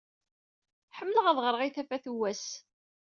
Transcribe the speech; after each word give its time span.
Ḥemmleɣ 0.97 1.25
ad 1.27 1.37
ɣreɣ 1.45 1.61
i 1.63 1.69
tafat 1.75 2.05
n 2.13 2.15
wass. 2.19 2.45